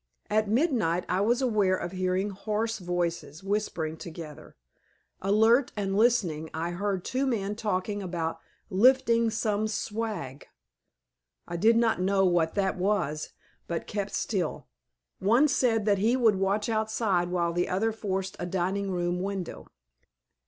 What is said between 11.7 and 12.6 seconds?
not know what